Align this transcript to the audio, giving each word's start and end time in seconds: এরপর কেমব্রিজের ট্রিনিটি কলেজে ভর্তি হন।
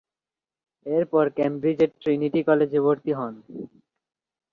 এরপর 0.85 1.25
কেমব্রিজের 1.37 1.91
ট্রিনিটি 2.01 2.41
কলেজে 2.47 2.79
ভর্তি 2.85 3.11
হন। 3.13 3.33